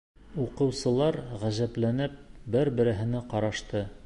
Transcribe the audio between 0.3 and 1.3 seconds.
Уҡыусылар,